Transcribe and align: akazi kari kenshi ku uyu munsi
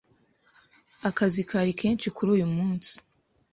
akazi 1.09 1.41
kari 1.49 1.73
kenshi 1.81 2.07
ku 2.15 2.21
uyu 2.35 2.47
munsi 2.55 2.93